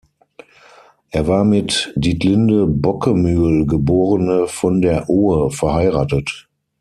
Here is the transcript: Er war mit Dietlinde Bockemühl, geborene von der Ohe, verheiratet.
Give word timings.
Er 1.11 1.27
war 1.27 1.45
mit 1.45 1.93
Dietlinde 1.95 2.65
Bockemühl, 2.65 3.67
geborene 3.67 4.47
von 4.47 4.81
der 4.81 5.07
Ohe, 5.09 5.51
verheiratet. 5.51 6.47